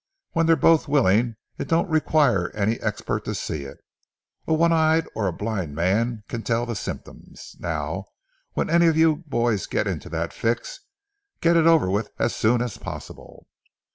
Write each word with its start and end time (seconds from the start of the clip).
When 0.31 0.47
they're 0.47 0.55
both 0.55 0.87
willing, 0.87 1.35
it 1.59 1.67
don't 1.67 1.87
require 1.87 2.49
any 2.55 2.79
expert 2.79 3.23
to 3.25 3.35
see 3.35 3.65
it—a 3.65 4.51
one 4.55 4.71
eyed 4.73 5.05
or 5.13 5.27
a 5.27 5.31
blind 5.31 5.75
man 5.75 6.23
can 6.27 6.41
tell 6.41 6.65
the 6.65 6.75
symptoms. 6.75 7.55
Now, 7.59 8.05
when 8.53 8.67
any 8.67 8.87
of 8.87 8.97
you 8.97 9.17
boys 9.17 9.67
get 9.67 9.85
into 9.85 10.09
that 10.09 10.33
fix, 10.33 10.79
get 11.39 11.55
it 11.55 11.67
over 11.67 11.87
with 11.87 12.09
as 12.17 12.35
soon 12.35 12.63
as 12.63 12.79
possible." 12.79 13.45